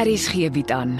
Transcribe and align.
RSG 0.00 0.48
bied 0.52 0.70
aan. 0.72 0.94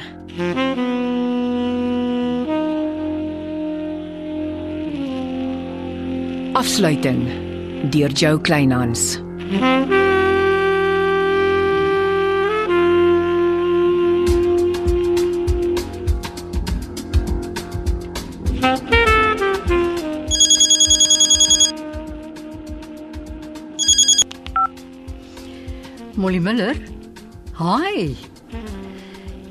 Afsluiting 6.53 7.23
deur 7.95 8.13
Jo 8.13 8.39
Kleinhans. 8.39 9.21
Molly 26.17 26.39
Miller? 26.39 26.77
Hi. 27.57 28.15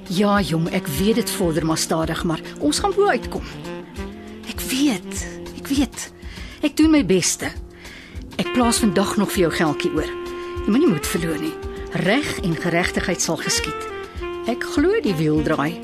Ja, 0.09 0.40
jong, 0.41 0.66
ek 0.73 0.88
weet 0.98 1.20
dit 1.22 1.31
vorder 1.38 1.66
maar 1.66 1.77
stadig, 1.77 2.23
maar 2.26 2.41
ons 2.59 2.80
gaan 2.81 2.94
bo 2.95 3.05
uitkom. 3.13 3.44
Ek 4.49 4.62
weet. 4.72 5.20
Ek 5.59 5.68
weet. 5.70 6.05
Ek 6.66 6.73
doen 6.77 6.90
my 6.90 7.04
beste. 7.05 7.52
Ek 8.41 8.49
plaas 8.55 8.82
vandag 8.82 9.20
nog 9.22 9.30
vir 9.35 9.45
jou 9.45 9.52
geldjie 9.54 9.94
oor. 9.94 10.09
Jy 10.66 10.73
moenie 10.73 10.90
moed 10.90 11.05
verloor 11.05 11.38
nie. 11.38 11.54
Reg 12.02 12.32
en 12.41 12.58
geregtigheid 12.58 13.22
sal 13.22 13.38
geskied. 13.38 13.85
Ek 14.49 14.66
glo 14.73 14.98
die 15.05 15.13
wiel 15.13 15.44
draai. 15.45 15.77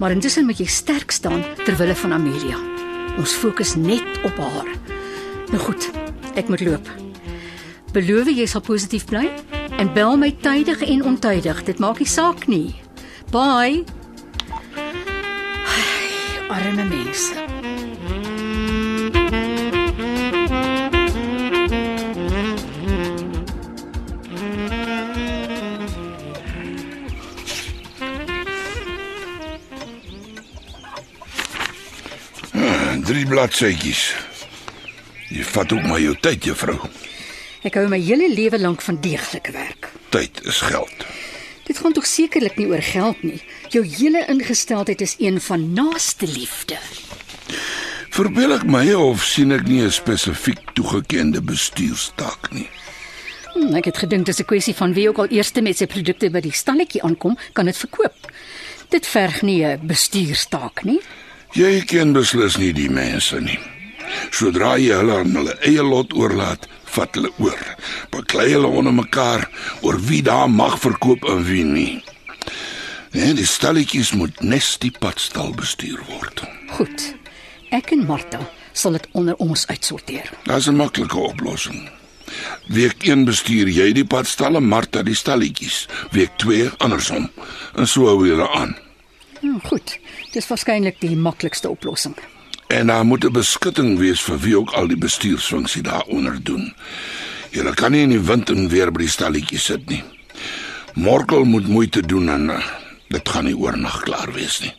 Maar 0.00 0.16
intussen 0.16 0.48
moet 0.48 0.64
jy 0.64 0.70
sterk 0.72 1.12
staan 1.12 1.44
ter 1.66 1.76
wille 1.76 1.98
van 2.00 2.16
Amelia. 2.16 2.56
Ons 3.20 3.36
fokus 3.36 3.76
net 3.76 4.24
op 4.24 4.40
haar. 4.40 4.72
Nou 5.52 5.60
goed, 5.68 5.90
ek 6.32 6.48
moet 6.48 6.64
loop. 6.64 6.88
Beloof 7.92 8.32
jy 8.32 8.48
sal 8.48 8.64
positief 8.64 9.04
bly 9.10 9.28
en 9.76 9.92
bel 9.92 10.16
my 10.16 10.32
tydig 10.40 10.80
en 10.86 11.10
ontydig. 11.12 11.66
Dit 11.68 11.82
maak 11.82 12.00
nie 12.00 12.08
saak 12.08 12.48
nie. 12.48 12.70
Bye. 13.30 13.84
Ai, 15.64 16.48
arme 16.48 16.84
mense. 16.84 17.34
Drie 33.04 33.26
bladsytjies. 33.26 34.14
Jy 35.30 35.44
vat 35.44 35.72
ook 35.72 35.86
maar 35.86 36.00
jou 36.02 36.16
tyd, 36.18 36.44
juffrou. 36.44 36.76
Ek 37.62 37.78
hou 37.78 37.86
my 37.86 38.02
hele 38.02 38.26
lewe 38.34 38.58
lank 38.58 38.82
van 38.82 38.98
deeglike 39.02 39.54
werk. 39.54 39.92
Tyd 40.10 40.42
is 40.50 40.58
geld. 40.66 41.06
Dit 41.70 41.78
gaan 41.78 41.92
tog 41.94 42.06
sekerlik 42.06 42.56
nie 42.58 42.66
oor 42.66 42.82
geld 42.82 43.20
nie. 43.22 43.38
Jou 43.70 43.84
hele 43.86 44.24
ingesteldheid 44.26 45.00
is 45.00 45.14
een 45.22 45.36
van 45.40 45.72
naaste 45.72 46.26
liefde. 46.26 46.74
Verbeel 48.10 48.56
ek 48.56 48.64
my 48.66 48.88
of 48.98 49.22
sien 49.22 49.54
ek 49.54 49.68
nie 49.70 49.84
'n 49.84 49.92
spesifiek 49.94 50.58
toegekende 50.74 51.38
bestuurstaak 51.38 52.50
nie? 52.50 52.66
Hm, 53.54 53.76
ek 53.78 53.84
het 53.84 53.98
gedink 54.02 54.26
dit 54.26 54.34
is 54.34 54.40
'n 54.40 54.50
kwessie 54.50 54.74
van 54.74 54.92
wie 54.92 55.08
ook 55.08 55.18
al 55.18 55.30
eerste 55.30 55.62
met 55.62 55.76
sy 55.76 55.86
produkte 55.86 56.30
by 56.30 56.40
die 56.40 56.52
stalletjie 56.52 57.02
aankom, 57.02 57.38
kan 57.52 57.64
dit 57.64 57.76
verkoop. 57.76 58.18
Dit 58.88 59.06
verg 59.06 59.42
nie 59.42 59.64
'n 59.64 59.86
bestuurstaak 59.86 60.82
nie. 60.84 61.00
Jy 61.52 61.84
ken 61.84 62.12
beslis 62.12 62.56
nie 62.56 62.72
die 62.72 62.90
mense 62.90 63.40
nie. 63.40 63.58
Sodra 64.30 64.76
jy 64.76 64.94
hulle 64.94 65.18
aan 65.18 65.34
hulle 65.34 65.56
eie 65.60 65.82
lot 65.82 66.12
oorlaat, 66.12 66.66
vat 66.94 67.14
hulle 67.14 67.30
oor. 67.38 67.60
Baklei 68.10 68.50
hulle 68.52 68.66
onder 68.66 68.94
mekaar 68.94 69.48
oor 69.80 70.00
wie 70.08 70.22
daar 70.22 70.50
mag 70.50 70.78
verkoop 70.78 71.24
en 71.24 71.44
wie 71.44 71.64
nie. 71.64 72.04
En 73.10 73.34
die 73.36 73.46
stalletjies 73.46 74.12
moet 74.14 74.40
nes 74.40 74.76
die 74.78 74.92
padstal 74.98 75.54
bestuur 75.58 76.02
word. 76.08 76.44
Goed. 76.76 77.14
Ek 77.70 77.90
en 77.94 78.06
Martha 78.06 78.40
sal 78.72 78.98
dit 78.98 79.08
onder 79.18 79.36
ons 79.42 79.66
uitsorteer. 79.66 80.30
Dis 80.44 80.66
'n 80.68 80.76
maklike 80.76 81.18
oplossing. 81.18 81.88
Week 82.66 83.02
1 83.02 83.24
bestuur 83.24 83.68
jy 83.68 83.92
die 83.92 84.04
padstalle, 84.04 84.60
Martha 84.60 85.02
die 85.02 85.14
stalletjies. 85.14 85.88
Week 86.10 86.30
2 86.36 86.70
andersom. 86.78 87.30
En 87.74 87.86
so 87.86 88.06
hou 88.06 88.26
jy 88.26 88.38
aan. 88.46 88.76
Hm, 89.40 89.58
goed. 89.64 89.98
Dis 90.32 90.46
waarskynlik 90.46 91.00
die 91.00 91.16
maklikste 91.16 91.68
oplossing. 91.68 92.14
En 92.70 92.86
daar 92.86 93.06
moet 93.06 93.24
'n 93.24 93.32
beskutting 93.32 93.98
wees 93.98 94.22
vir 94.22 94.38
wie 94.38 94.58
ook 94.58 94.70
al 94.70 94.86
die 94.86 94.96
bestuursfunksie 94.96 95.82
daaronder 95.82 96.42
doen. 96.42 96.74
Jy 97.50 97.74
kan 97.74 97.90
nie 97.90 98.02
in 98.02 98.08
die 98.08 98.20
wind 98.20 98.50
en 98.50 98.68
weer 98.68 98.92
by 98.92 98.98
die 98.98 99.10
stalletjies 99.10 99.64
sit 99.64 99.88
nie. 99.88 100.02
Morkel 100.94 101.44
moet 101.44 101.66
moeite 101.66 102.02
doen 102.06 102.28
en 102.28 102.48
uh, 102.50 102.62
dit 103.08 103.28
gaan 103.28 103.44
nie 103.44 103.56
oornag 103.56 104.02
klaar 104.02 104.32
wees 104.32 104.60
nie. 104.60 104.72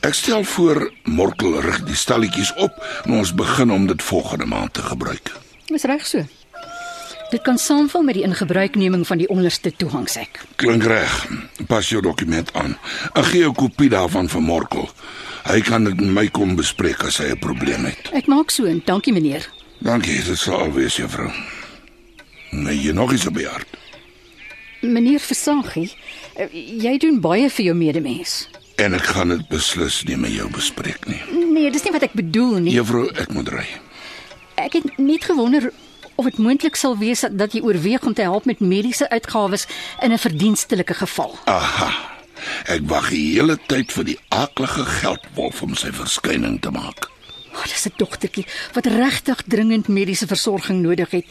Ek 0.00 0.14
stel 0.14 0.44
voor 0.44 0.92
Morkel 1.02 1.60
rig 1.60 1.82
die 1.82 1.96
stalletjies 1.96 2.54
op 2.54 2.78
en 3.04 3.12
ons 3.12 3.34
begin 3.34 3.70
om 3.70 3.86
dit 3.86 4.02
volgende 4.02 4.46
maand 4.46 4.72
te 4.72 4.82
gebruik. 4.82 5.32
Dis 5.66 5.82
reg 5.82 6.06
so. 6.06 6.22
Dit 7.28 7.42
kan 7.42 7.58
saamval 7.58 8.02
met 8.02 8.14
die 8.14 8.22
ingebruikneming 8.22 9.06
van 9.06 9.18
die 9.18 9.28
onderste 9.28 9.72
toegangshek. 9.76 10.40
Klink 10.56 10.82
reg. 10.82 11.28
Pas 11.66 11.88
jou 11.88 12.02
dokument 12.02 12.52
aan. 12.52 12.76
En 13.12 13.24
gee 13.24 13.44
'n 13.48 13.54
kopie 13.54 13.88
daarvan 13.88 14.28
vir 14.28 14.42
Morkel. 14.42 14.88
Hy 15.44 15.60
kan 15.60 15.84
dit 15.84 16.00
met 16.00 16.10
my 16.10 16.28
kom 16.28 16.56
bespreek 16.56 17.02
as 17.02 17.18
hy 17.18 17.24
'n 17.30 17.38
probleem 17.38 17.84
het. 17.84 18.08
Ek 18.12 18.26
maak 18.26 18.50
so 18.50 18.64
en 18.64 18.82
dankie 18.84 19.12
meneer. 19.12 19.50
Dankie, 19.78 20.24
dit 20.24 20.38
sal 20.38 20.58
alwees 20.58 20.96
juffrou. 20.96 21.30
Nee, 22.50 22.82
jy 22.82 22.92
nog 22.92 23.12
iets 23.12 23.26
op 23.26 23.40
hart. 23.42 23.66
Meneer 24.80 25.20
Versagie, 25.20 25.92
jy 26.78 26.98
doen 26.98 27.20
baie 27.20 27.50
vir 27.50 27.64
jou 27.64 27.76
medemens. 27.76 28.48
En 28.76 28.94
ek 28.94 29.04
gaan 29.04 29.28
dit 29.28 29.48
beslis 29.48 30.04
nie 30.04 30.16
met 30.16 30.32
jou 30.32 30.50
bespreek 30.50 31.06
nie. 31.06 31.22
Nee, 31.52 31.70
dis 31.70 31.82
nie 31.82 31.92
wat 31.92 32.02
ek 32.02 32.12
bedoel 32.12 32.58
nie. 32.58 32.72
Juffrou, 32.72 33.10
ek 33.14 33.32
moet 33.32 33.48
ry. 33.48 33.66
Ek 34.54 34.72
het 34.72 34.98
net 34.98 35.24
gewonder 35.24 35.72
of 36.18 36.24
dit 36.26 36.38
moontlik 36.42 36.76
sal 36.76 36.96
wees 36.98 37.20
dat- 37.30 37.52
jy 37.52 37.60
oorweeg 37.62 38.02
om 38.02 38.14
te 38.14 38.22
help 38.26 38.44
met 38.44 38.60
mediese 38.60 39.08
uitgawes 39.10 39.66
in 40.02 40.12
'n 40.12 40.18
verdienstelike 40.18 40.94
geval. 40.94 41.38
Aha. 41.44 42.16
Ek 42.66 42.80
wag 42.86 43.08
die 43.10 43.32
hele 43.34 43.58
tyd 43.66 43.92
vir 43.92 44.04
die 44.04 44.18
aaklige 44.28 44.84
geldwolf 44.84 45.62
om 45.62 45.74
sy 45.74 45.90
verskyning 45.92 46.60
te 46.60 46.70
maak. 46.70 47.08
Oh, 47.54 47.62
dis 47.64 47.86
'n 47.86 47.92
dogtertjie 47.96 48.46
wat 48.72 48.86
regtig 48.86 49.42
dringend 49.46 49.88
mediese 49.88 50.26
versorging 50.26 50.82
nodig 50.82 51.10
het 51.10 51.24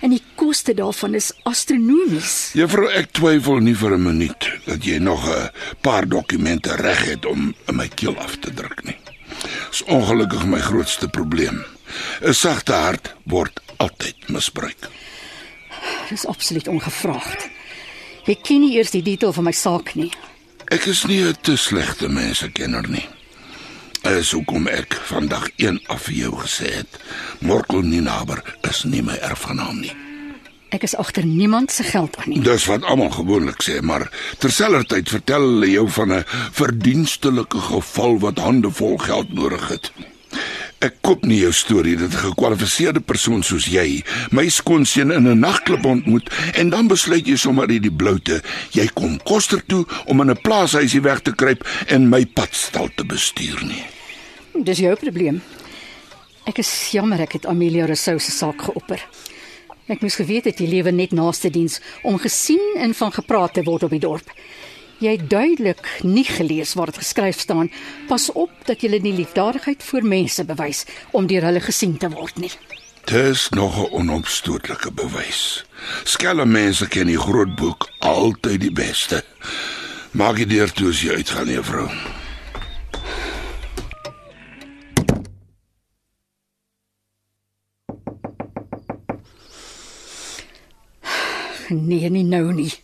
en 0.00 0.10
die 0.10 0.22
koste 0.34 0.74
daarvan 0.74 1.14
is 1.14 1.32
astronomies. 1.42 2.50
Juffrou, 2.52 2.88
ek 2.88 3.12
twyfel 3.12 3.58
nie 3.60 3.74
vir 3.74 3.92
'n 3.92 4.02
minuut 4.02 4.50
dat 4.66 4.84
jy 4.84 4.98
nog 4.98 5.28
'n 5.28 5.50
paar 5.80 6.08
dokumente 6.08 6.76
reg 6.76 7.04
het 7.04 7.26
om 7.26 7.54
in 7.68 7.76
my 7.76 7.88
keel 7.88 8.16
af 8.18 8.36
te 8.40 8.54
druk 8.54 8.84
nie. 8.84 8.96
Dis 9.70 9.82
ongelukkig 9.82 10.46
my 10.46 10.58
grootste 10.60 11.08
probleem. 11.08 11.64
'n 12.20 12.34
Sagte 12.34 12.72
hart 12.72 13.14
word 13.24 13.60
altyd 13.76 14.16
misbruik. 14.28 14.88
Dis 16.08 16.26
absoluut 16.26 16.68
ongevraagd. 16.68 17.48
Jy 18.24 18.34
ken 18.42 18.60
nie 18.60 18.76
eers 18.76 18.90
die 18.90 19.02
detail 19.02 19.32
van 19.32 19.44
my 19.44 19.52
saak 19.52 19.94
nie. 19.94 20.12
Ek 20.72 20.86
is 20.86 21.04
nie 21.04 21.22
'n 21.22 21.36
te 21.40 21.56
slegte 21.56 22.08
mensekenner 22.08 22.88
nie. 22.88 23.08
Is 24.02 24.32
hoekom 24.32 24.66
ek 24.68 24.94
vandag 25.08 25.48
een 25.56 25.80
af 25.86 26.02
vir 26.02 26.14
jou 26.14 26.32
gesê 26.36 26.74
het. 26.74 26.98
Morkel 27.40 27.80
Ninaber 27.80 28.42
is 28.68 28.84
nie 28.84 29.02
my 29.02 29.14
erfgenaam 29.14 29.80
nie. 29.80 29.92
Ek 30.68 30.82
is 30.82 30.96
agter 30.96 31.24
niemand 31.26 31.70
se 31.72 31.82
geld 31.82 32.16
aan 32.16 32.28
nie. 32.28 32.40
Dis 32.40 32.64
wat 32.66 32.84
almal 32.84 33.10
gewoonlik 33.10 33.62
sê, 33.62 33.80
maar 33.80 34.10
terselfdertyd 34.38 35.08
vertel 35.08 35.40
hulle 35.40 35.70
jou 35.70 35.88
van 35.88 36.12
'n 36.12 36.24
verdienstelike 36.52 37.58
geval 37.58 38.18
wat 38.18 38.38
handevol 38.38 38.96
geld 38.98 39.32
nodig 39.32 39.68
het. 39.68 39.92
Ek 40.84 40.98
koop 41.00 41.22
nie 41.24 41.38
jou 41.40 41.52
storie 41.56 41.94
dat 41.96 42.12
'n 42.12 42.24
gekwalifiseerde 42.28 43.00
persoon 43.00 43.42
soos 43.42 43.64
jy 43.66 44.04
my 44.30 44.48
skoonseun 44.48 45.10
in 45.10 45.28
'n 45.28 45.38
nagklub 45.38 45.84
ontmoet 45.84 46.28
en 46.54 46.70
dan 46.70 46.88
besluit 46.88 47.26
jy 47.26 47.36
sommer 47.36 47.68
uit 47.68 47.82
die 47.82 47.96
bloute 47.96 48.42
jy 48.72 48.86
kom 48.92 49.18
koster 49.22 49.64
toe 49.66 49.86
om 50.06 50.20
in 50.20 50.30
'n 50.30 50.40
plaashuisie 50.42 51.00
weg 51.00 51.20
te 51.22 51.32
kruip 51.32 51.64
en 51.86 52.08
my 52.08 52.26
padstal 52.26 52.88
te 52.94 53.04
bestuur 53.04 53.64
nie. 53.64 53.84
Dis 54.64 54.78
jou 54.78 54.94
probleem. 54.96 55.42
Ek 56.44 56.58
is 56.58 56.90
jammer 56.90 57.20
ek 57.20 57.32
het 57.32 57.46
Amelia 57.46 57.86
Rousseau 57.86 58.18
se 58.18 58.30
saak 58.30 58.62
geopper. 58.62 59.00
Ek 59.86 60.00
moes 60.00 60.14
geweet 60.14 60.44
het 60.44 60.58
jy 60.58 60.66
lewe 60.66 60.90
net 60.90 61.12
naaste 61.12 61.50
diens 61.50 61.80
om 62.02 62.18
gesien 62.18 62.76
en 62.76 62.94
van 62.94 63.12
gepraat 63.12 63.54
te 63.54 63.62
word 63.62 63.82
op 63.82 63.90
die 63.90 64.00
dorp. 64.00 64.30
Jy 65.04 65.18
duidelik 65.28 65.84
nie 66.02 66.24
gelees 66.24 66.72
waar 66.74 66.88
dit 66.88 66.96
geskryf 67.02 67.40
staan. 67.40 67.70
Pas 68.08 68.30
op 68.32 68.50
dat 68.64 68.80
jy 68.80 68.96
nie 69.04 69.12
liefdadigheid 69.12 69.82
voor 69.82 70.06
mense 70.08 70.44
bewys 70.48 70.84
om 71.12 71.26
deur 71.28 71.44
hulle 71.44 71.60
gesien 71.60 71.98
te 72.00 72.08
word 72.08 72.40
nie. 72.40 72.52
Dis 73.04 73.48
nog 73.48 73.76
'n 73.76 73.92
onopstootlike 73.92 74.92
bewys. 74.92 75.64
Skelm 76.04 76.50
mense 76.50 76.88
ken 76.88 77.06
die 77.06 77.18
groot 77.18 77.54
boek 77.54 77.88
altyd 77.98 78.60
die 78.60 78.72
beste. 78.72 79.24
Maak 80.10 80.36
dit 80.36 80.48
deur 80.48 80.72
toe 80.72 80.88
as 80.88 81.00
jy 81.02 81.14
uitgaan, 81.14 81.48
juffrou. 81.48 81.88
Nee, 91.68 92.10
nie 92.10 92.24
nou 92.24 92.52
nie. 92.52 92.83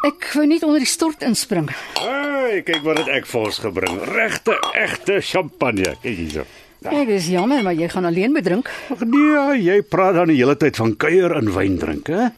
Ek 0.00 0.30
wou 0.32 0.46
net 0.48 0.62
onder 0.64 0.80
die 0.80 0.88
stort 0.88 1.20
inspring. 1.26 1.66
Hey, 2.00 2.62
kyk 2.64 2.80
wat 2.86 3.02
het 3.02 3.10
ek 3.20 3.26
vir 3.28 3.40
ons 3.44 3.58
gebring. 3.60 3.98
Regte, 4.08 4.54
egte 4.72 5.18
champagne. 5.20 5.92
Kyk 6.00 6.16
hierso. 6.16 6.44
Ek 6.88 7.10
is 7.12 7.26
jammer, 7.28 7.60
maar 7.60 7.76
jy 7.76 7.90
gaan 7.92 8.08
alleen 8.08 8.32
moet 8.32 8.46
drink. 8.46 8.70
Ag 8.88 9.02
nee, 9.04 9.58
jy 9.60 9.82
praat 9.84 10.16
dan 10.16 10.32
die 10.32 10.38
hele 10.38 10.56
tyd 10.56 10.80
van 10.80 10.94
kuier 10.96 11.34
en 11.36 11.52
wyn 11.52 11.76
drink, 11.82 12.08
hè? 12.08 12.30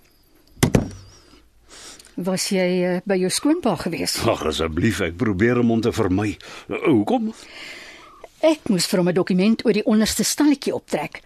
Was 2.19 2.49
jy 2.51 2.67
uh, 2.83 2.97
by 3.07 3.21
jou 3.23 3.31
skoonpa 3.31 3.77
gewees? 3.85 4.19
Ag 4.27 4.43
asseblief, 4.51 4.99
ek 5.07 5.15
probeer 5.21 5.63
om 5.63 5.71
hom 5.77 5.85
te 5.87 5.95
vermy. 5.95 6.35
Uh, 6.67 6.83
Hoekom? 6.89 7.31
Ek 8.43 8.67
moes 8.75 8.91
vir 8.91 8.99
hom 8.99 9.09
'n 9.09 9.15
dokument 9.15 9.63
oor 9.63 9.79
die 9.79 9.87
onderste 9.87 10.27
stalletjie 10.27 10.75
optrek. 10.75 11.23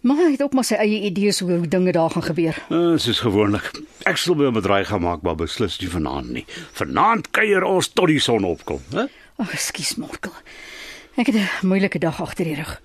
Maar 0.00 0.16
hy 0.16 0.30
het 0.32 0.42
ook 0.42 0.52
maar 0.56 0.64
sy 0.64 0.78
eie 0.80 1.02
idees 1.10 1.42
oor 1.42 1.58
hoe 1.60 1.68
dinge 1.68 1.92
daar 1.92 2.10
gaan 2.10 2.24
gebeur. 2.24 2.56
Uh, 2.72 2.96
soos 2.96 3.20
gewoonlik. 3.20 3.70
Ek 4.08 4.16
sal 4.16 4.34
by 4.34 4.48
'n 4.48 4.56
bedryf 4.56 4.88
gaan 4.88 5.02
maak, 5.04 5.22
maar 5.22 5.36
beslis 5.36 5.80
nie 5.80 5.90
vanaand 5.90 6.30
nie. 6.32 6.44
Vanaand 6.72 7.30
kuier 7.30 7.62
ons 7.62 7.88
tot 7.88 8.06
die 8.06 8.20
son 8.20 8.44
opkom, 8.44 8.80
hè? 8.96 9.04
Ag, 9.36 9.52
ekskuus 9.52 9.96
Morkel. 9.96 10.32
Ek 11.16 11.26
het 11.26 11.36
'n 11.36 11.66
moeilike 11.66 11.98
dag 11.98 12.20
agter 12.20 12.44
die 12.44 12.54
rug. 12.54 12.80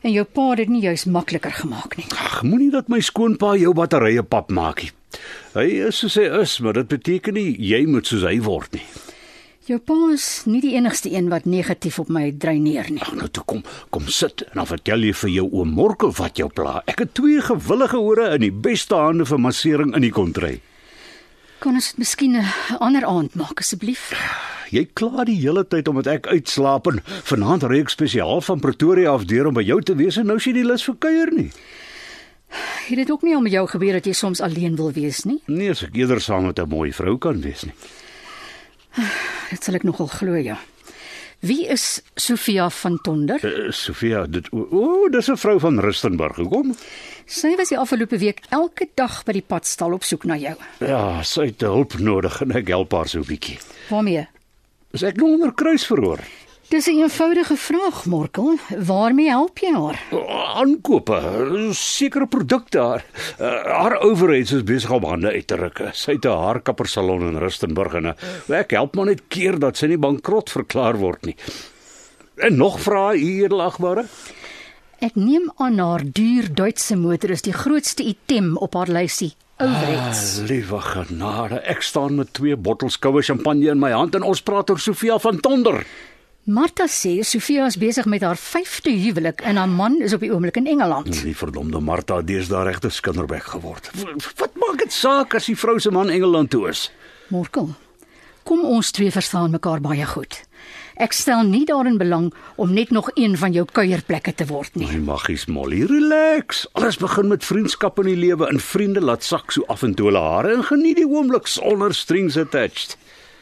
En 0.00 0.12
jou 0.12 0.24
pa 0.24 0.48
het 0.48 0.56
dit 0.56 0.68
nie 0.68 0.80
juis 0.80 1.04
makliker 1.04 1.52
gemaak 1.52 1.96
nie. 1.96 2.06
Ag, 2.10 2.42
moenie 2.42 2.70
dat 2.70 2.88
my 2.88 3.00
skoonpa 3.00 3.56
jou 3.56 3.74
batterye 3.74 4.22
pap 4.22 4.50
maak 4.50 4.82
nie. 4.82 4.90
Hy 5.54 5.86
is 5.86 5.98
soos 5.98 6.14
hy 6.14 6.40
is, 6.40 6.58
maar 6.58 6.72
dit 6.72 6.88
beteken 6.88 7.34
nie 7.34 7.56
jy 7.58 7.86
moet 7.86 8.06
soos 8.06 8.22
hy 8.22 8.40
word 8.40 8.72
nie. 8.72 8.86
Jou 9.68 9.76
pa 9.76 9.94
is 10.08 10.46
nie 10.48 10.62
die 10.64 10.72
enigste 10.72 11.10
een 11.12 11.26
wat 11.28 11.44
negatief 11.44 11.98
op 12.00 12.08
my 12.08 12.30
dreineer 12.32 12.86
nie. 12.88 13.02
Ag, 13.04 13.12
nou 13.18 13.26
toe 13.28 13.42
kom, 13.44 13.58
kom 13.92 14.06
sit 14.08 14.40
en 14.46 14.62
dan 14.62 14.68
vertel 14.70 15.04
jy 15.04 15.12
vir 15.20 15.30
jou 15.34 15.44
oom 15.52 15.74
Morkel 15.76 16.14
wat 16.16 16.40
jou 16.40 16.46
pla. 16.48 16.78
Ek 16.88 17.02
het 17.04 17.12
twee 17.18 17.42
gewillige 17.44 18.00
hore 18.00 18.30
in 18.38 18.46
die 18.46 18.54
beste 18.54 18.96
hande 18.96 19.26
vir 19.28 19.42
massering 19.44 19.92
in 19.92 20.06
die 20.06 20.12
kontry. 20.16 20.54
Kan 21.60 21.76
ons 21.76 21.90
dit 21.92 22.00
miskien 22.00 22.40
'n 22.40 22.46
ander 22.80 23.04
aand 23.04 23.36
maak 23.36 23.60
asseblief? 23.60 24.16
Jy 24.70 24.88
kla 24.94 25.24
die 25.24 25.36
hele 25.36 25.64
tyd 25.68 25.88
omdat 25.88 26.06
ek 26.06 26.26
uitslaap 26.26 26.86
en 26.86 27.02
vanaand 27.04 27.62
ry 27.62 27.80
ek 27.80 27.90
spesiaal 27.90 28.40
van 28.40 28.60
Pretoria 28.60 29.12
af 29.12 29.26
deur 29.26 29.46
om 29.46 29.54
by 29.54 29.62
jou 29.62 29.82
te 29.82 29.94
wees 29.94 30.16
en 30.16 30.26
nou 30.26 30.38
sien 30.38 30.56
jy 30.56 30.64
lus 30.64 30.84
vir 30.84 30.96
kuier 30.98 31.32
nie. 31.32 31.50
Het 32.88 32.96
dit 32.96 33.10
ook 33.10 33.22
nie 33.22 33.40
met 33.40 33.52
jou 33.52 33.66
gebeur 33.66 33.92
dat 33.92 34.06
jy 34.06 34.12
soms 34.12 34.40
alleen 34.40 34.76
wil 34.76 34.92
wees 34.92 35.24
nie? 35.24 35.42
Nee, 35.46 35.70
as 35.70 35.82
ek 35.82 35.94
eerder 35.94 36.20
saam 36.20 36.46
met 36.46 36.58
'n 36.58 36.68
mooi 36.68 36.92
vrou 36.92 37.18
kan 37.18 37.40
wees 37.40 37.64
nie. 37.64 37.74
Dit 39.50 39.62
sal 39.64 39.74
ek 39.74 39.86
nogal 39.86 40.06
glo 40.06 40.34
ja. 40.36 40.58
Wie 41.40 41.64
is 41.72 42.02
Sofia 42.20 42.68
van 42.70 42.98
Tonder? 43.00 43.40
Uh, 43.40 43.70
Sofia, 43.72 44.26
dit 44.28 44.48
o, 44.52 44.66
o 44.76 45.08
dis 45.08 45.28
'n 45.30 45.36
vrou 45.40 45.56
van 45.60 45.80
Rustenburg. 45.80 46.36
Hoekom? 46.36 46.74
Sy 47.24 47.54
was 47.56 47.68
die 47.72 47.78
afgelope 47.78 48.18
week 48.18 48.42
elke 48.50 48.88
dag 48.94 49.22
by 49.24 49.32
die 49.32 49.46
padstal 49.46 49.94
op 49.96 50.04
soek 50.04 50.24
na 50.24 50.36
jou. 50.36 50.56
Ja, 50.84 51.22
sy 51.22 51.46
het 51.48 51.60
hulp 51.64 51.96
nodig 51.98 52.40
en 52.42 52.52
ek 52.52 52.68
help 52.68 52.92
haar 52.92 53.08
so 53.08 53.20
'n 53.20 53.26
bietjie. 53.26 53.58
Waarmee? 53.88 54.26
Is 54.92 55.02
ek 55.02 55.16
nou 55.16 55.32
onder 55.32 55.52
kruisverhoor? 55.54 56.20
Dis 56.70 56.86
'n 56.86 57.02
eenvoudige 57.02 57.56
vraag, 57.56 58.04
Morkel. 58.06 58.58
Waarmee 58.86 59.28
help 59.28 59.58
jy 59.58 59.72
haar? 59.74 59.98
aankope, 60.54 61.18
sekere 61.72 62.26
produkte 62.26 62.78
haar. 62.78 63.04
Uh, 63.40 63.64
haar 63.64 63.96
owerheids 63.98 64.52
is 64.52 64.62
besig 64.62 64.90
om 64.90 65.04
hande 65.04 65.32
uit 65.32 65.46
te 65.46 65.56
ruk. 65.56 65.80
Sy 65.92 66.12
het 66.12 66.24
'n 66.24 66.28
haarkappersalon 66.44 67.26
in 67.26 67.38
Rustenburg 67.38 67.94
en 67.94 68.04
uh, 68.04 68.14
ek 68.58 68.70
help 68.70 68.94
maar 68.94 69.06
net 69.06 69.22
keer 69.28 69.58
dat 69.58 69.76
sy 69.76 69.86
nie 69.86 69.98
bankrot 69.98 70.50
verklaar 70.50 70.96
word 70.96 71.26
nie. 71.26 71.36
En 72.36 72.56
nog 72.56 72.80
vra 72.80 73.10
hier 73.10 73.48
lagbare? 73.48 74.04
Ek 75.00 75.14
neem 75.14 75.52
aan 75.56 75.78
haar 75.78 76.02
duur 76.04 76.54
Duitse 76.54 76.96
motor 76.96 77.30
is 77.30 77.42
die 77.42 77.52
grootste 77.52 78.02
item 78.02 78.56
op 78.56 78.74
haar 78.74 78.88
lysie. 78.88 79.34
Overheids. 79.58 80.38
Ah, 80.38 80.46
liewe 80.46 80.80
genade, 80.80 81.60
ek 81.68 81.82
staan 81.82 82.14
met 82.14 82.32
twee 82.32 82.56
bottels 82.56 82.98
koue 82.98 83.22
champagne 83.22 83.70
in 83.70 83.78
my 83.78 83.90
hand 83.90 84.14
en 84.14 84.22
ons 84.22 84.40
praat 84.42 84.70
oor 84.70 84.78
Sofia 84.78 85.18
van 85.18 85.40
Tonder. 85.40 85.84
Martha 86.44 86.86
sê 86.88 87.20
Sofia 87.22 87.66
is 87.68 87.76
besig 87.76 88.06
met 88.08 88.22
haar 88.24 88.38
5de 88.40 88.90
huwelik 88.90 89.40
en 89.44 89.56
haar 89.56 89.68
man 89.68 90.00
is 90.00 90.14
op 90.16 90.20
die 90.24 90.32
oomblik 90.32 90.56
in 90.56 90.66
Engeland. 90.66 91.12
Die 91.22 91.36
verdomde 91.36 91.80
Martha 91.80 92.16
het 92.16 92.26
deesdae 92.26 92.64
regte 92.64 92.88
skinderbek 92.88 93.44
geword. 93.52 93.90
Wat 94.40 94.56
maak 94.56 94.78
dit 94.80 94.92
saak 94.92 95.36
as 95.36 95.50
die 95.50 95.56
vrou 95.56 95.76
se 95.78 95.92
man 95.92 96.08
Engeland 96.08 96.50
toe 96.50 96.70
is? 96.70 96.86
Morkel, 97.28 97.74
kom 98.48 98.64
ons 98.64 98.90
twee 98.90 99.12
verstaan 99.12 99.52
mekaar 99.52 99.84
baie 99.84 100.06
goed. 100.08 100.40
Ek 100.96 101.12
stel 101.12 101.44
nie 101.44 101.66
daarin 101.68 102.00
belang 102.00 102.32
om 102.56 102.72
net 102.72 102.90
nog 102.90 103.10
een 103.14 103.36
van 103.36 103.52
jou 103.52 103.66
kuierplekke 103.68 104.32
te 104.34 104.48
word 104.48 104.74
nie. 104.80 104.88
My 104.88 104.98
maggies 105.12 105.44
Molly, 105.44 105.84
relax. 105.88 106.64
Alles 106.72 106.96
begin 107.00 107.28
met 107.28 107.44
vriendskap 107.44 108.00
in 108.00 108.10
die 108.14 108.18
lewe 108.20 108.48
en 108.48 108.60
vriende 108.60 109.00
laat 109.04 109.24
sak 109.24 109.52
so 109.52 109.64
af 109.68 109.84
en 109.84 109.94
toe 109.94 110.08
hulle 110.08 110.24
hare 110.24 110.56
en 110.56 110.64
geniet 110.64 111.00
die 111.00 111.08
oomblik 111.08 111.48
sonder 111.48 111.94
strings 111.94 112.40
attached. 112.40 112.96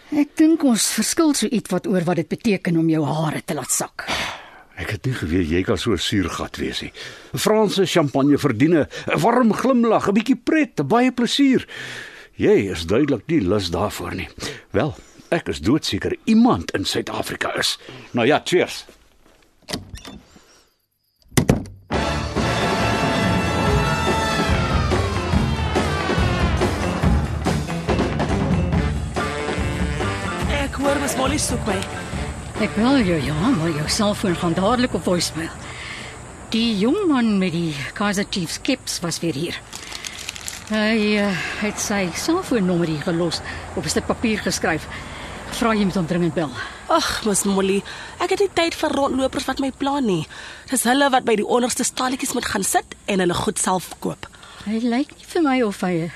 Ek 0.08 0.30
dink 0.40 0.62
ons 0.64 0.86
verskil 0.96 1.34
so 1.36 1.48
ietwat 1.52 1.86
oor 1.86 2.04
wat 2.06 2.16
dit 2.16 2.28
beteken 2.30 2.78
om 2.80 2.86
jou 2.88 3.02
hare 3.04 3.42
te 3.44 3.52
laat 3.56 3.72
sak. 3.72 4.06
Ek 4.78 4.94
het 4.94 5.04
nie 5.04 5.16
geweet 5.18 5.50
jy 5.50 5.60
kan 5.66 5.76
so 5.76 5.98
suurgat 6.00 6.56
wees 6.62 6.80
nie. 6.80 6.92
Franse 7.36 7.84
champagne 7.84 8.38
verdien 8.38 8.78
'n 8.78 8.86
warm 9.20 9.52
glimlag, 9.52 10.08
'n 10.08 10.14
bietjie 10.14 10.36
pret, 10.36 10.80
baie 10.88 11.12
plesier. 11.12 11.66
Jy 12.36 12.70
is 12.72 12.86
duidelik 12.86 13.26
nie 13.28 13.40
lus 13.40 13.70
daarvoor 13.70 14.14
nie. 14.14 14.28
Wel, 14.70 14.94
ek 15.30 15.48
is 15.48 15.60
doodseker 15.60 16.16
iemand 16.24 16.70
in 16.70 16.84
Suid-Afrika 16.84 17.58
is. 17.58 17.78
Nou 18.12 18.26
ja, 18.26 18.40
cheers. 18.44 18.86
Miss 31.08 31.16
Molly 31.16 31.38
soek 31.40 31.62
my. 31.64 31.74
Ek 32.60 32.74
wil 32.76 32.98
jou 33.00 33.14
ja, 33.24 33.34
maar 33.54 33.70
jou 33.72 33.84
selfoon 33.88 34.34
gaan 34.36 34.52
dadelik 34.52 34.92
op 34.92 35.06
voicemail. 35.06 35.48
Die 36.52 36.74
jong 36.76 36.98
man 37.08 37.30
met 37.40 37.54
die 37.54 37.70
Kaiser 37.96 38.26
Chiefs 38.28 38.58
kips 38.60 38.98
was 39.00 39.16
weer 39.22 39.32
hier. 39.32 39.56
Hy 40.68 41.14
uh, 41.22 41.30
het 41.62 41.80
sy 41.80 42.02
selfoonnommer 42.12 42.92
hier 42.92 43.06
gelos 43.06 43.38
op 43.72 43.88
'n 43.88 43.88
stuk 43.88 44.04
papier 44.04 44.42
geskryf. 44.44 44.84
Vra 45.56 45.72
jy 45.72 45.86
moet 45.88 45.96
hom 45.96 46.06
dringend 46.06 46.34
bel. 46.34 46.52
Ag, 46.92 47.24
Miss 47.24 47.48
Molly, 47.48 47.80
ek 48.20 48.34
het 48.36 48.40
nie 48.44 48.52
tyd 48.52 48.76
vir 48.76 48.92
rondlopers 48.92 49.48
wat 49.48 49.62
my 49.64 49.70
plan 49.72 50.04
nie. 50.04 50.26
Dis 50.68 50.84
hulle 50.84 51.08
wat 51.08 51.24
by 51.24 51.38
die 51.40 51.48
onderste 51.48 51.88
stalletjies 51.88 52.34
moet 52.36 52.50
gaan 52.52 52.64
sit 52.64 52.98
en 53.06 53.24
hulle 53.24 53.34
goed 53.34 53.58
self 53.58 53.88
koop. 54.04 54.28
Hy 54.66 54.76
lyk 54.84 55.16
nie 55.16 55.24
vir 55.32 55.42
my 55.42 55.62
of 55.62 55.80
hy 55.80 56.10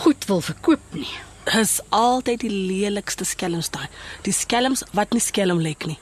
goed 0.00 0.24
wil 0.24 0.40
verkoop 0.40 0.96
nie. 0.96 1.12
Dis 1.48 1.80
altyd 1.90 2.44
die 2.44 2.52
lelikste 2.52 3.26
skelms 3.26 3.72
daai. 3.74 3.88
Die 4.22 4.34
skelms 4.34 4.84
wat 4.94 5.14
nie 5.14 5.22
skelm 5.22 5.62
lyk 5.64 5.86
nie. 5.90 5.98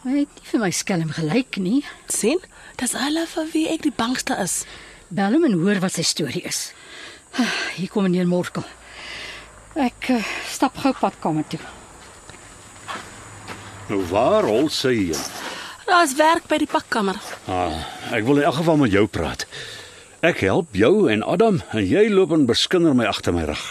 Hy 0.00 0.22
het 0.22 0.38
nie 0.38 0.46
vir 0.48 0.62
my 0.62 0.70
skelm 0.72 1.10
gelyk 1.12 1.58
nie. 1.60 1.82
sien? 2.08 2.40
Dis 2.80 2.96
hulle 2.96 3.26
vir 3.28 3.50
wie 3.52 3.66
ek 3.68 3.84
die 3.84 3.92
bangste 3.92 4.36
is. 4.40 4.64
Bel 5.12 5.36
hom 5.36 5.44
en 5.44 5.58
hoor 5.60 5.82
wat 5.84 5.98
sy 5.98 6.06
storie 6.06 6.42
is. 6.48 6.70
Hier 7.76 7.90
kom 7.92 8.08
meneer 8.08 8.26
Morkel. 8.26 8.64
Ek 9.78 10.08
uh, 10.10 10.22
stap 10.50 10.80
gou 10.82 10.94
padkamer 10.96 11.44
toe. 11.52 11.60
Nou 13.90 14.00
waar 14.10 14.46
hol 14.48 14.70
sy 14.72 14.94
heen? 14.94 15.22
Daar's 15.86 16.14
werk 16.18 16.46
by 16.50 16.60
die 16.62 16.70
pakkamer. 16.70 17.18
Ah, 17.50 17.82
ek 18.14 18.24
wil 18.26 18.38
in 18.38 18.46
elk 18.46 18.60
geval 18.62 18.78
met 18.78 18.94
jou 18.94 19.04
praat. 19.10 19.44
Ek 20.26 20.42
help 20.46 20.76
jou 20.76 21.08
en 21.10 21.24
Adam 21.26 21.58
en 21.74 21.84
jy 21.86 22.04
loop 22.12 22.34
en 22.36 22.46
beskinder 22.46 22.94
my 22.94 23.08
agter 23.10 23.34
my 23.34 23.46
rug. 23.50 23.64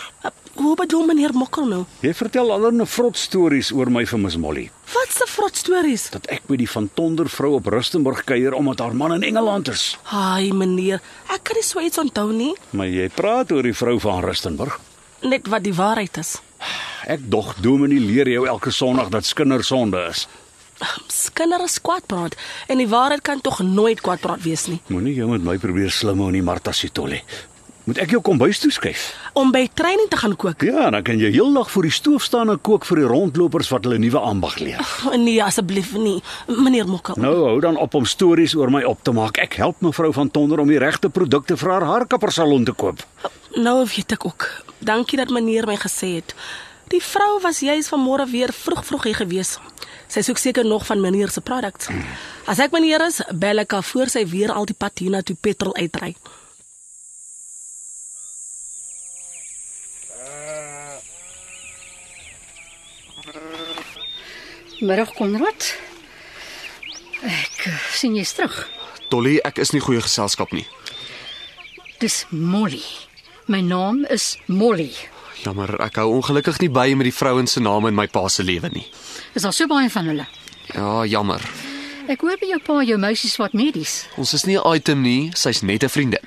Hoe 0.60 0.76
bedoel 0.76 1.06
meneer 1.08 1.32
Mokkel 1.32 1.70
nou? 1.72 1.84
Jy 2.04 2.12
vertel 2.20 2.50
allerlei 2.52 2.84
vrot 2.84 3.16
stories 3.16 3.70
oor 3.72 3.88
my 3.96 4.02
vir 4.04 4.20
Miss 4.20 4.36
Molly. 4.36 4.66
Wat 4.92 5.14
se 5.16 5.24
vrot 5.32 5.56
stories? 5.56 6.10
Dat 6.12 6.26
ek 6.36 6.50
by 6.50 6.58
die 6.60 6.68
van 6.68 6.90
Tonder 6.98 7.30
vrou 7.32 7.54
op 7.56 7.70
Rustenburg 7.72 8.26
kuier 8.28 8.58
omdat 8.58 8.82
haar 8.84 8.96
man 8.96 9.14
in 9.16 9.24
Engeland 9.30 9.70
is. 9.72 9.94
Haai 10.12 10.52
meneer, 10.52 11.00
ek 11.32 11.46
kan 11.48 11.56
nie 11.56 11.64
so 11.64 11.80
iets 11.80 12.02
onthou 12.02 12.34
nie. 12.36 12.52
Maar 12.76 12.92
jy 12.92 13.06
praat 13.16 13.54
oor 13.56 13.64
die 13.64 13.72
vrou 13.72 13.96
van 14.04 14.20
Rustenburg. 14.26 14.76
Net 15.24 15.48
wat 15.48 15.64
die 15.64 15.74
waarheid 15.78 16.20
is. 16.20 16.34
Ek 17.08 17.24
dog 17.32 17.54
Dominee 17.64 18.04
leer 18.04 18.28
jou 18.28 18.44
elke 18.52 18.74
Sondag 18.76 19.14
dat 19.16 19.30
skinder 19.30 19.64
sonde 19.64 20.02
is. 20.10 20.26
Skinder 21.08 21.64
is 21.64 21.80
kwaadpraat 21.80 22.36
en 22.68 22.84
die 22.84 22.90
waarheid 22.92 23.24
kan 23.24 23.40
tog 23.44 23.62
nooit 23.64 24.04
kwaadpraat 24.04 24.44
wees 24.44 24.68
nie. 24.68 24.82
Moenie 24.92 25.16
jy 25.16 25.32
met 25.32 25.48
my 25.48 25.56
probeer 25.58 25.92
slim 25.92 26.20
hou 26.20 26.28
in 26.34 26.42
die 26.42 26.44
Martha 26.44 26.76
Sitole. 26.76 27.22
Moet 27.90 28.04
ek 28.04 28.12
jou 28.14 28.20
kombuis 28.22 28.60
toe 28.62 28.70
skuif? 28.70 29.04
Om 29.34 29.50
by 29.50 29.64
training 29.74 30.12
te 30.12 30.18
gaan 30.22 30.36
kook. 30.38 30.62
Ja, 30.62 30.92
dan 30.94 31.02
kan 31.02 31.18
jy 31.18 31.32
heeldag 31.34 31.72
voor 31.74 31.88
die 31.88 31.94
stoof 31.96 32.22
staan 32.22 32.52
en 32.54 32.60
kook 32.62 32.84
vir 32.86 33.00
die 33.02 33.08
rondlopers 33.10 33.72
wat 33.74 33.88
hulle 33.88 33.98
nuwe 33.98 34.20
ambag 34.22 34.60
leer. 34.62 34.84
Nee, 35.18 35.40
asseblief 35.42 35.96
nie, 35.98 36.20
meneer 36.46 36.86
Mokkel. 36.86 37.18
Nou 37.18 37.34
hou 37.48 37.56
dan 37.66 37.80
op 37.82 37.98
om 37.98 38.06
stories 38.06 38.54
oor 38.54 38.70
my 38.70 38.84
op 38.86 39.02
te 39.02 39.14
maak. 39.16 39.40
Ek 39.42 39.58
help 39.58 39.82
mevrou 39.82 40.12
van 40.14 40.30
Tonder 40.30 40.62
om 40.62 40.70
die 40.70 40.78
regte 40.78 41.10
produkte 41.10 41.58
vir 41.58 41.72
haar 41.74 41.88
haarkappersalon 41.90 42.68
te 42.68 42.76
koop. 42.78 43.02
Nou 43.58 43.80
weet 43.90 44.14
ek 44.20 44.28
ook. 44.30 44.46
Dankie 44.86 45.18
dat 45.18 45.34
meneer 45.34 45.66
my 45.66 45.80
gesê 45.82 46.20
het. 46.20 46.36
Die 46.94 47.02
vrou 47.02 47.40
was 47.42 47.64
juis 47.66 47.90
vanmôre 47.90 48.30
weer 48.30 48.54
vroeg 48.54 48.84
vroeg 48.86 49.10
hier 49.10 49.18
gewees. 49.24 49.56
Sy 50.06 50.22
soek 50.30 50.38
seker 50.38 50.66
nog 50.66 50.86
van 50.86 51.02
meneer 51.02 51.34
se 51.34 51.42
produk. 51.42 51.90
As 52.46 52.62
ek 52.62 52.70
meneer 52.70 53.02
is, 53.10 53.24
bel 53.34 53.66
ek 53.66 53.74
haar 53.74 53.90
voor 53.96 54.14
sy 54.14 54.28
weer 54.30 54.54
al 54.54 54.70
die 54.70 54.78
pad 54.78 55.02
hiernatoe 55.02 55.38
petrol 55.42 55.74
uitry. 55.74 56.14
Middag 64.80 65.12
Konrad. 65.12 65.66
Ek 67.20 67.66
eh, 67.68 67.80
sien 67.92 68.14
jy's 68.16 68.32
terug. 68.32 68.56
Dolly, 69.12 69.36
ek 69.44 69.58
is 69.60 69.74
nie 69.76 69.82
goeie 69.84 70.00
geselskap 70.00 70.54
nie. 70.56 70.64
Dis 72.00 72.22
Molly. 72.32 72.84
My 73.52 73.60
naam 73.60 74.06
is 74.08 74.38
Molly. 74.48 74.94
Jammer, 75.44 75.74
ek 75.84 76.00
hou 76.00 76.14
ongelukkig 76.14 76.62
nie 76.64 76.72
by 76.72 76.94
met 76.96 77.10
die 77.10 77.16
vrouens 77.16 77.58
se 77.58 77.64
name 77.64 77.92
in 77.92 77.98
my 77.98 78.08
pa 78.08 78.24
se 78.32 78.46
lewe 78.48 78.72
nie. 78.72 78.86
Is 79.36 79.44
daar 79.44 79.56
so 79.56 79.68
baie 79.68 79.92
van 79.92 80.08
hulle? 80.14 80.28
Ja, 80.72 81.04
jammer. 81.04 81.44
Ek 82.08 82.24
hoor 82.24 82.40
by 82.40 82.48
jou 82.54 82.64
pa 82.64 82.80
jou 82.88 82.98
meisies 83.02 83.36
wat 83.42 83.58
medies. 83.58 84.06
Ons 84.16 84.34
is 84.34 84.48
nie 84.48 84.56
'n 84.56 84.76
item 84.76 85.02
nie, 85.04 85.32
sy's 85.36 85.62
net 85.62 85.84
'n 85.84 85.90
vriendin. 85.90 86.24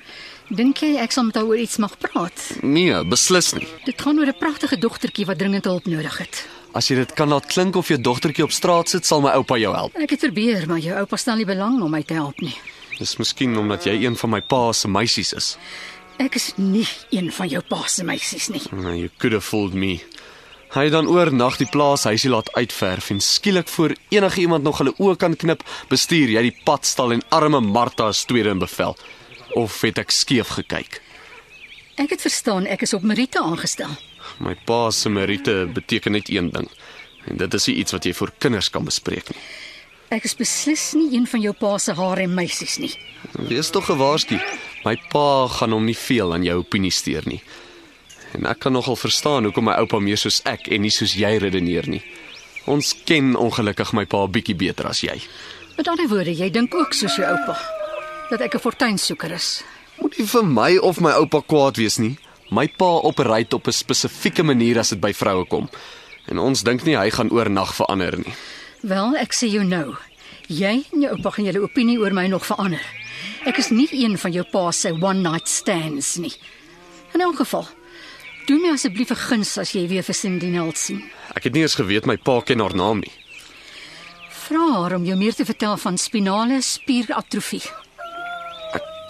Dink 0.53 0.77
jy 0.77 0.97
ek 1.01 1.11
sal 1.11 1.23
met 1.23 1.35
haar 1.35 1.45
oor 1.45 1.57
iets 1.57 1.77
mag 1.77 1.97
praat? 1.97 2.37
Nee, 2.61 3.03
beslis 3.03 3.53
nie. 3.53 3.67
Dit 3.85 4.01
gaan 4.01 4.19
oor 4.19 4.27
'n 4.27 4.37
pragtige 4.37 4.77
dogtertjie 4.77 5.25
wat 5.25 5.37
dringend 5.37 5.65
hulp 5.65 5.85
nodig 5.85 6.17
het. 6.17 6.47
As 6.73 6.87
jy 6.89 6.95
dit 7.03 7.11
kan 7.13 7.29
laat 7.29 7.45
klink 7.45 7.75
of 7.77 7.91
jou 7.91 7.99
dogtertjie 8.01 8.47
op 8.47 8.53
straat 8.53 8.89
sit, 8.89 9.05
sal 9.05 9.21
my 9.21 9.35
oupa 9.37 9.59
jou 9.61 9.73
help. 9.75 9.93
Ek 10.01 10.15
het 10.15 10.23
probeer, 10.25 10.65
maar 10.69 10.81
jou 10.81 10.95
oupa 11.03 11.19
stel 11.21 11.37
nie 11.37 11.45
belang 11.45 11.77
om 11.85 11.91
my 11.93 12.01
te 12.01 12.17
help 12.17 12.39
nie. 12.41 12.55
Dis 12.97 13.17
miskien 13.21 13.53
omdat 13.57 13.85
jy 13.85 13.99
een 14.01 14.17
van 14.17 14.33
my 14.33 14.41
pa 14.41 14.71
se 14.73 14.89
meisies 14.89 15.33
is. 15.37 15.51
Ek 16.21 16.37
is 16.37 16.51
nie 16.57 16.87
een 17.13 17.29
van 17.33 17.49
jou 17.49 17.61
pa 17.69 17.83
se 17.89 18.05
meisies 18.05 18.49
nie. 18.53 18.61
Nou, 18.71 18.95
you 18.97 19.09
could 19.21 19.37
have 19.37 19.45
fooled 19.45 19.77
me. 19.77 19.99
Hy 20.73 20.87
dan 20.89 21.05
oornag 21.05 21.59
die 21.61 21.69
plaashuisie 21.69 22.31
laat 22.33 22.49
uitverf 22.57 23.11
en 23.13 23.21
skielik 23.21 23.69
voor 23.69 23.93
enige 24.09 24.41
iemand 24.41 24.65
nog 24.65 24.79
hulle 24.81 24.95
oë 24.97 25.17
kan 25.21 25.35
knip, 25.37 25.61
bestuur 25.89 26.33
jy 26.33 26.41
die 26.47 26.55
padstal 26.65 27.13
en 27.13 27.21
arme 27.29 27.61
Martha 27.61 28.09
as 28.09 28.23
tweede 28.25 28.49
in 28.49 28.61
bevel. 28.61 28.97
Of 29.53 29.77
het 29.85 30.01
ek 30.01 30.09
skeef 30.09 30.55
gekyk? 30.57 30.97
Ek 32.01 32.09
het 32.09 32.25
verstaan 32.25 32.65
ek 32.65 32.87
is 32.87 32.95
op 32.97 33.05
Merite 33.05 33.41
aangestel. 33.45 33.93
My 34.39 34.55
pa 34.65 34.91
se 34.91 35.09
meriete 35.09 35.69
beteken 35.73 36.11
net 36.11 36.29
een 36.29 36.49
ding. 36.51 36.69
En 37.25 37.37
dit 37.37 37.53
is 37.53 37.67
iets 37.67 37.91
wat 37.91 38.05
jy 38.05 38.13
vir 38.13 38.31
kinders 38.37 38.69
kan 38.69 38.85
bespreek 38.85 39.29
nie. 39.29 39.39
Ek 40.13 40.25
is 40.27 40.35
beslis 40.37 40.91
nie 40.93 41.15
een 41.15 41.25
van 41.27 41.41
jou 41.41 41.53
pa 41.57 41.77
se 41.77 41.93
harem 41.97 42.33
meisies 42.33 42.77
nie. 42.77 42.91
Wees 43.49 43.71
tog 43.73 43.85
gewaarsku. 43.89 44.37
My 44.85 44.95
pa 45.09 45.47
gaan 45.47 45.73
hom 45.73 45.85
nie 45.85 45.97
veel 45.97 46.33
aan 46.33 46.43
jou 46.43 46.59
opinie 46.59 46.91
steur 46.91 47.25
nie. 47.25 47.41
En 48.33 48.45
ek 48.49 48.59
kan 48.65 48.73
nogal 48.73 48.97
verstaan 48.97 49.47
hoekom 49.47 49.69
my 49.69 49.77
oupa 49.81 49.99
meer 49.99 50.17
soos 50.17 50.41
ek 50.49 50.67
en 50.73 50.83
nie 50.85 50.91
soos 50.93 51.15
jy 51.17 51.37
redeneer 51.41 51.87
nie. 51.89 52.01
Ons 52.69 52.93
ken 53.05 53.33
ongelukkig 53.35 53.93
my 53.93 54.05
pa 54.09 54.25
bietjie 54.27 54.55
beter 54.57 54.89
as 54.89 55.03
jy. 55.05 55.17
Met 55.77 55.89
ander 55.89 56.07
woorde, 56.09 56.33
jy 56.33 56.49
dink 56.53 56.75
ook 56.75 56.93
soos 56.93 57.17
jou 57.17 57.25
oupa 57.27 57.57
dat 58.29 58.41
ek 58.41 58.55
'n 58.55 58.59
fortuinsoeker 58.59 59.31
is. 59.31 59.63
Moenie 59.99 60.25
vir 60.25 60.45
my 60.45 60.77
of 60.77 60.99
my 60.99 61.11
oupa 61.11 61.41
kwaad 61.41 61.77
wees 61.77 61.97
nie. 61.97 62.17
My 62.53 62.67
pa 62.69 62.85
operate 63.01 63.55
op 63.55 63.67
'n 63.67 63.71
spesifieke 63.71 64.43
manier 64.43 64.79
as 64.79 64.89
dit 64.89 64.99
by 64.99 65.13
vroue 65.13 65.45
kom. 65.45 65.69
En 66.27 66.37
ons 66.37 66.63
dink 66.63 66.83
nie 66.83 66.97
hy 66.97 67.09
gaan 67.09 67.31
oornag 67.31 67.75
verander 67.75 68.17
nie. 68.17 68.33
Wel, 68.81 69.15
ek 69.17 69.33
sê 69.33 69.47
jou 69.49 69.63
nou. 69.63 69.95
Jy 70.47 70.85
en 70.91 71.01
jou 71.01 71.11
oupa 71.15 71.29
gaan 71.29 71.45
julle 71.45 71.63
opinie 71.63 71.99
oor 71.99 72.13
my 72.13 72.27
nog 72.27 72.45
verander. 72.45 72.85
Ek 73.45 73.57
is 73.57 73.69
nie 73.69 73.87
een 73.91 74.17
van 74.17 74.31
jou 74.31 74.45
pa 74.51 74.71
se 74.71 74.91
one 74.91 75.21
night 75.29 75.47
stands 75.47 76.17
nie. 76.17 76.33
In 77.13 77.21
elk 77.21 77.35
geval, 77.35 77.67
doen 78.47 78.61
my 78.61 78.69
asseblief 78.73 79.09
'n 79.11 79.15
guns 79.15 79.57
as 79.57 79.71
jy 79.71 79.87
weer 79.87 80.03
vir 80.03 80.15
Cindy 80.15 80.47
Nelt 80.47 80.77
sien. 80.77 81.03
Ek 81.35 81.43
het 81.43 81.53
nie 81.53 81.61
eens 81.61 81.75
geweet 81.75 82.05
my 82.05 82.17
pa 82.17 82.41
ken 82.41 82.59
haar 82.59 82.75
naam 82.75 82.99
nie. 82.99 83.11
Vra 84.29 84.81
haar 84.81 84.95
om 84.95 85.05
jou 85.05 85.17
meer 85.17 85.33
te 85.33 85.45
vertel 85.45 85.77
van 85.77 85.97
spinale 85.97 86.61
spieratrofie. 86.61 87.63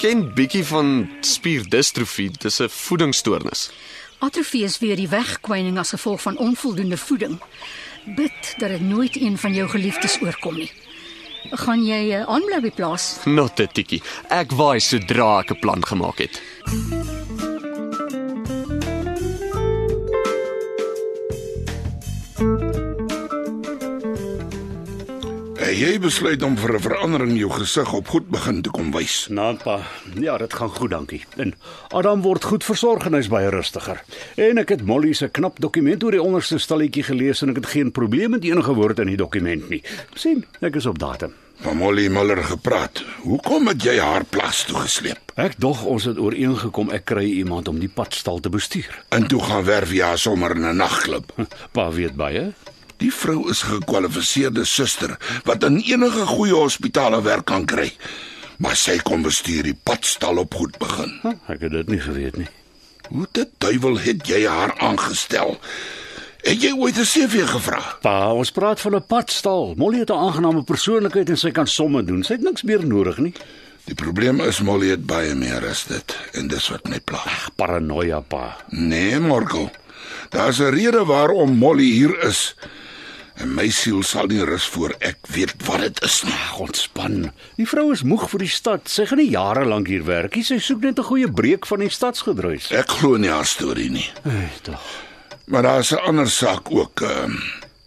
Ken 0.03 0.25
bietjie 0.35 0.65
van 0.67 0.87
spierdistrofie, 1.23 2.31
dis 2.43 2.59
'n 2.59 2.67
voedingsstoornis. 2.69 3.71
Atrofie 4.19 4.63
is 4.63 4.79
weer 4.79 4.95
die 4.95 5.07
wegkwyning 5.07 5.77
as 5.77 5.89
gevolg 5.89 6.21
van 6.21 6.37
onvoldoende 6.37 6.97
voeding. 6.97 7.39
Bid 8.15 8.53
dat 8.57 8.69
dit 8.69 8.81
nooit 8.81 9.15
een 9.15 9.37
van 9.37 9.53
jou 9.53 9.69
geliefdes 9.69 10.19
oorkom 10.21 10.55
nie. 10.55 10.71
Gaan 11.51 11.85
jy 11.85 12.19
uh, 12.19 12.27
aanbly 12.27 12.59
by 12.59 12.71
plaas? 12.71 13.17
Not 13.25 13.59
'n 13.59 13.67
tikkie. 13.71 14.01
Ek 14.27 14.51
waai 14.51 14.79
sodra 14.79 15.39
ek 15.39 15.51
'n 15.51 15.59
plan 15.59 15.85
gemaak 15.85 16.17
het. 16.17 16.41
Jy 25.73 25.97
besluit 25.99 26.43
om 26.43 26.55
vir 26.57 26.75
'n 26.75 26.81
verandering 26.81 27.37
jou 27.37 27.49
gesig 27.49 27.93
op 27.93 28.07
goed 28.07 28.29
begin 28.29 28.61
te 28.61 28.69
kom 28.69 28.91
wys. 28.91 29.27
Naampa. 29.29 29.79
Ja, 30.19 30.37
dit 30.37 30.53
gaan 30.53 30.69
goed, 30.69 30.89
dankie. 30.89 31.25
En 31.37 31.53
Adam 31.89 32.21
word 32.21 32.43
goed 32.43 32.63
versorg 32.63 33.05
en 33.05 33.13
hy's 33.13 33.27
baie 33.27 33.49
rustiger. 33.49 34.03
En 34.35 34.57
ek 34.57 34.69
het 34.69 34.85
Molly 34.85 35.13
se 35.13 35.27
knap 35.27 35.59
dokument 35.59 36.03
oor 36.03 36.11
die 36.11 36.21
onderste 36.21 36.57
stalletjie 36.57 37.03
gelees 37.03 37.41
en 37.41 37.49
ek 37.49 37.55
het 37.55 37.65
geen 37.65 37.91
probleem 37.91 38.29
met 38.29 38.43
enige 38.43 38.73
woord 38.73 38.99
in 38.99 39.07
die 39.07 39.17
dokument 39.17 39.69
nie. 39.69 39.83
sien, 40.15 40.45
ek 40.61 40.75
is 40.75 40.85
op 40.85 40.99
datum. 40.99 41.33
Van 41.61 41.77
Molly 41.77 42.07
Miller 42.07 42.43
gepraat. 42.43 43.03
Hoekom 43.21 43.67
het 43.67 43.83
jy 43.83 43.97
haar 43.99 44.23
plaas 44.23 44.63
toe 44.65 44.75
gesleep? 44.75 45.31
Ek 45.35 45.53
dog 45.57 45.83
ons 45.85 46.03
het 46.03 46.17
ooreengekom 46.17 46.91
ek 46.91 47.05
kry 47.05 47.25
iemand 47.25 47.67
om 47.67 47.79
die 47.79 47.89
padstal 47.89 48.39
te 48.39 48.49
bestuur. 48.49 49.03
En 49.09 49.27
toe 49.27 49.41
gaan 49.43 49.63
werf 49.63 49.91
jy 49.91 50.01
haar 50.03 50.17
sommer 50.17 50.55
in 50.55 50.65
'n 50.65 50.75
nagklub. 50.75 51.31
Pa 51.71 51.91
weet 51.91 52.15
baie. 52.15 52.53
Die 53.03 53.11
vrou 53.11 53.49
is 53.51 53.65
gekwalifiseerde 53.67 54.63
suster 54.63 55.17
wat 55.43 55.63
in 55.67 55.81
enige 55.83 56.23
goeie 56.29 56.55
hospitale 56.55 57.19
werk 57.25 57.49
kan 57.51 57.65
kry. 57.67 57.89
Maar 58.63 58.77
sy 58.79 58.95
kom 59.03 59.25
bestuur 59.25 59.65
die 59.67 59.75
padstal 59.75 60.39
op 60.39 60.55
goed 60.55 60.77
begin. 60.79 61.17
Huh, 61.23 61.33
ek 61.51 61.65
het 61.65 61.73
dit 61.73 61.89
nie 61.91 61.99
geweet 61.99 62.37
nie. 62.39 62.47
Hoe 63.09 63.27
te 63.35 63.43
duiwel 63.59 63.99
het 63.99 64.23
jy 64.29 64.45
haar 64.47 64.71
aangestel? 64.79 65.57
Het 66.43 66.63
jy 66.63 66.71
ooit 66.79 66.97
'n 66.97 67.07
CV 67.07 67.43
gevra? 67.47 67.81
Pa, 68.01 68.31
ons 68.33 68.51
praat 68.51 68.79
van 68.79 68.95
'n 68.95 69.05
padstal. 69.07 69.73
Molly 69.75 69.99
het 69.99 70.09
'n 70.09 70.23
aangename 70.23 70.63
persoonlikheid 70.63 71.29
en 71.29 71.37
sy 71.37 71.51
kan 71.51 71.67
somme 71.67 72.03
doen. 72.03 72.23
Sy 72.23 72.33
het 72.33 72.41
niks 72.41 72.63
meer 72.63 72.85
nodig 72.85 73.17
nie. 73.17 73.33
Die 73.85 73.95
probleem 73.95 74.39
is 74.39 74.61
Molly 74.61 74.89
het 74.89 75.05
baie 75.05 75.35
meer 75.35 75.67
as 75.67 75.83
dit 75.83 76.17
en 76.33 76.47
dis 76.47 76.69
wat 76.69 76.87
my 76.87 76.99
pla. 76.99 77.23
Paranoia, 77.55 78.19
pa. 78.19 78.57
Nee, 78.69 79.19
Morkel. 79.19 79.71
Daar's 80.29 80.59
'n 80.59 80.71
rede 80.71 81.05
waarom 81.05 81.57
Molly 81.57 81.91
hier 81.91 82.23
is. 82.23 82.55
En 83.41 83.53
my 83.55 83.69
siel 83.73 84.03
sal 84.03 84.27
nie 84.29 84.43
rus 84.45 84.65
voor 84.75 84.93
ek 84.99 85.17
weet 85.33 85.53
wat 85.65 85.79
dit 85.79 86.01
is 86.05 86.19
nie. 86.23 86.33
Ag, 86.33 86.59
ontspan. 86.59 87.31
Die 87.57 87.67
vrou 87.67 87.91
is 87.93 88.03
moeg 88.03 88.27
vir 88.29 88.45
die 88.45 88.51
stad. 88.51 88.89
Sy 88.89 89.07
gaan 89.09 89.17
nie 89.17 89.31
jare 89.31 89.65
lank 89.65 89.87
hier 89.89 90.05
werk 90.05 90.35
nie. 90.35 90.43
Sy 90.43 90.59
soek 90.59 90.81
net 90.81 90.99
'n 90.99 91.03
goeie 91.09 91.31
breek 91.31 91.65
van 91.65 91.79
die 91.79 91.89
stadsgedruis. 91.89 92.71
Ek 92.71 92.89
glo 92.89 93.17
nie 93.17 93.29
haar 93.29 93.45
storie 93.45 93.89
nie. 93.89 94.09
Ai, 94.23 94.49
tog. 94.61 94.81
Maar 95.45 95.63
daar's 95.63 95.91
'n 95.91 96.05
ander 96.05 96.29
saak 96.29 96.71
ook. 96.71 97.01
Ehm 97.01 97.35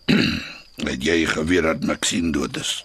het 0.91 1.03
jy 1.05 1.27
geweet 1.27 1.63
dat 1.63 1.85
Maxine 1.85 2.33
dood 2.33 2.57
is? 2.57 2.85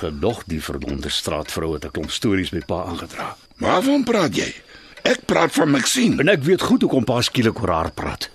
Gedog 0.00 0.42
die 0.46 0.62
verdomde 0.62 1.08
straatvrou 1.08 1.74
het 1.74 1.84
'n 1.84 1.90
klomp 1.90 2.10
stories 2.10 2.50
by 2.50 2.60
pa 2.66 2.84
aangedra. 2.84 3.36
Waarvan 3.56 4.04
praat 4.04 4.36
jy? 4.36 4.54
Ek 5.02 5.24
praat 5.26 5.52
van 5.52 5.70
Maxine. 5.70 6.20
En 6.20 6.28
ek 6.28 6.42
weet 6.42 6.62
goed 6.62 6.80
hoekom 6.82 7.04
pa 7.04 7.20
skielik 7.20 7.60
oor 7.60 7.70
haar 7.70 7.90
praat. 7.90 8.30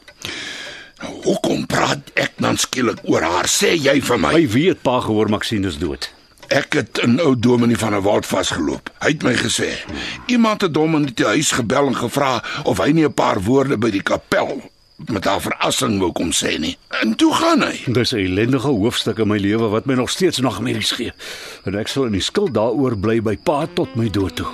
Hoekom 1.28 1.66
praat 1.68 2.08
ek 2.16 2.38
dan 2.40 2.56
skielik 2.56 3.02
oor 3.04 3.26
haar? 3.26 3.50
Sê 3.52 3.74
jy 3.76 3.98
vir 4.00 4.20
my. 4.22 4.32
Hy 4.38 4.46
weet 4.54 4.80
pa 4.86 5.02
gehoor 5.04 5.28
Maxine 5.28 5.68
is 5.68 5.76
dood. 5.82 6.08
Ek 6.48 6.78
het 6.80 7.02
'n 7.04 7.20
ou 7.20 7.36
dominee 7.36 7.76
van 7.76 7.94
'n 7.94 8.02
woud 8.02 8.26
vasgeloop. 8.26 8.90
Hy 9.04 9.12
het 9.12 9.24
my 9.24 9.36
gesê, 9.36 9.76
iemand 10.28 10.62
het 10.62 10.76
hom 10.76 10.96
in 10.96 11.12
die 11.12 11.26
huis 11.26 11.52
gebel 11.52 11.88
en 11.88 11.96
gevra 11.96 12.44
of 12.64 12.78
hy 12.78 12.92
nie 12.92 13.04
'n 13.04 13.14
paar 13.14 13.42
woorde 13.44 13.78
by 13.78 13.90
die 13.90 14.02
kapel 14.02 14.62
met 15.06 15.26
haar 15.26 15.42
verrassing 15.42 16.00
wou 16.00 16.12
kom 16.12 16.32
sê 16.32 16.58
nie. 16.60 16.78
En 17.02 17.16
toe 17.16 17.34
gaan 17.34 17.62
hy. 17.62 17.84
Dis 17.92 18.12
'n 18.12 18.18
ellendige 18.18 18.68
hoofstuk 18.68 19.18
in 19.18 19.28
my 19.28 19.38
lewe 19.38 19.68
wat 19.68 19.86
my 19.86 19.94
nog 19.94 20.10
steeds 20.10 20.40
nagmerries 20.40 20.92
gee. 20.92 21.12
En 21.66 21.76
ek 21.76 21.88
sal 21.88 22.06
in 22.06 22.12
die 22.12 22.22
skuld 22.22 22.54
daaroor 22.54 22.98
bly 22.98 23.22
by 23.22 23.38
pa 23.38 23.68
tot 23.74 23.96
my 23.96 24.10
dood 24.10 24.36
toe. 24.36 24.48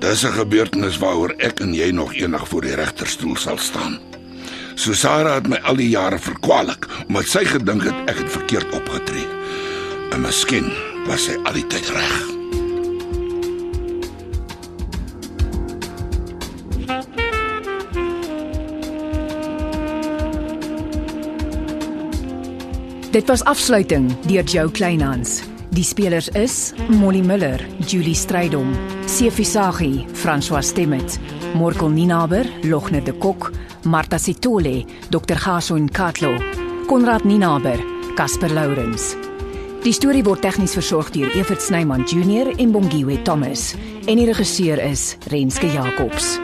Dis 0.00 0.24
'n 0.24 0.32
gebeurtenis 0.32 0.98
waaroor 0.98 1.34
ek 1.38 1.60
en 1.60 1.74
jy 1.74 1.90
nog 1.90 2.14
eendag 2.14 2.48
voor 2.48 2.62
die 2.62 2.74
regterstoel 2.74 3.36
sal 3.36 3.58
staan. 3.58 4.15
So 4.76 4.92
Sarah 4.92 5.38
het 5.38 5.46
my 5.48 5.56
al 5.64 5.78
die 5.80 5.88
jare 5.88 6.18
verkwalik 6.20 6.84
omdat 7.06 7.30
sy 7.32 7.42
gedink 7.48 7.86
het 7.88 8.10
ek 8.12 8.20
het 8.20 8.30
verkeerd 8.30 8.74
opgetree. 8.76 9.24
En 10.12 10.20
miskien 10.20 10.68
was 11.08 11.24
sy 11.26 11.36
al 11.48 11.56
die 11.56 11.64
tyd 11.72 11.88
reg. 11.96 12.16
Dit 23.16 23.32
was 23.32 23.44
afsluiting 23.48 24.10
deur 24.28 24.44
Jo 24.44 24.68
Kleinhans. 24.68 25.40
Die 25.72 25.84
spelers 25.84 26.28
is 26.36 26.72
Molly 26.88 27.22
Miller, 27.24 27.60
Julie 27.88 28.14
Strydom, 28.14 28.74
Sefi 29.08 29.44
Saghi, 29.44 30.04
François 30.12 30.62
Stemmet, 30.64 31.16
Morkel 31.54 31.90
Ninaber, 31.90 32.46
Logner 32.62 33.04
de 33.04 33.12
Kok, 33.12 33.52
Martha 33.84 34.18
Sitole, 34.18 34.84
Dr. 35.10 35.38
Gason 35.44 35.88
Katlo, 35.88 36.36
Konrad 36.86 37.24
Ninaber, 37.24 37.78
Casper 38.16 38.50
Lourens. 38.50 39.16
Die 39.84 39.92
storie 39.92 40.24
word 40.26 40.42
tegnies 40.42 40.74
versorg 40.74 41.12
deur 41.14 41.30
Evert 41.38 41.62
Snyman 41.62 42.02
Junior 42.10 42.50
en 42.58 42.72
Bongwe 42.74 43.20
Thomas 43.22 43.74
en 44.06 44.18
die 44.18 44.26
regisseur 44.26 44.82
is 44.82 45.14
Renske 45.30 45.70
Jacobs. 45.70 46.36